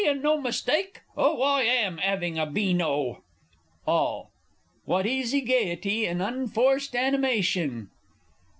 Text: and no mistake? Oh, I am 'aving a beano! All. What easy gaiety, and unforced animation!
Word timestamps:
and 0.03 0.23
no 0.23 0.41
mistake? 0.41 1.01
Oh, 1.15 1.43
I 1.43 1.61
am 1.61 1.99
'aving 1.99 2.39
a 2.39 2.47
beano! 2.47 3.21
All. 3.85 4.31
What 4.83 5.05
easy 5.05 5.41
gaiety, 5.41 6.07
and 6.07 6.23
unforced 6.23 6.95
animation! 6.95 7.91